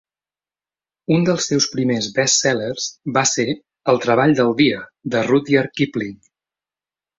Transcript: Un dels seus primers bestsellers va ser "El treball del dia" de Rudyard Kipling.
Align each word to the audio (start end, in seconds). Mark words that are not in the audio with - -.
Un 1.17 1.27
dels 1.27 1.45
seus 1.51 1.67
primers 1.73 2.07
bestsellers 2.15 2.87
va 3.19 3.25
ser 3.33 3.47
"El 3.95 4.03
treball 4.07 4.35
del 4.41 4.53
dia" 4.65 4.83
de 5.17 5.25
Rudyard 5.31 5.79
Kipling. 5.83 6.19